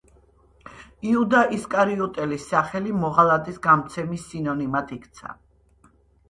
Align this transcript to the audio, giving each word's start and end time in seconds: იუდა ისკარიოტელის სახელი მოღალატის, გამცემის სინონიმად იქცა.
იუდა 1.09 1.41
ისკარიოტელის 1.57 2.47
სახელი 2.53 2.95
მოღალატის, 3.03 3.61
გამცემის 3.69 4.25
სინონიმად 4.33 4.95
იქცა. 4.99 5.37